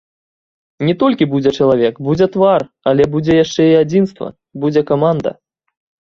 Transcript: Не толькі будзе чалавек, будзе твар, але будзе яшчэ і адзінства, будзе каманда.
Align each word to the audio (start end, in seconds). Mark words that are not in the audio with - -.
Не 0.87 0.93
толькі 1.01 1.25
будзе 1.33 1.51
чалавек, 1.65 1.99
будзе 2.07 2.27
твар, 2.35 2.61
але 2.91 3.05
будзе 3.15 3.35
яшчэ 3.43 3.67
і 3.73 3.75
адзінства, 3.83 4.27
будзе 4.63 4.81
каманда. 4.93 5.35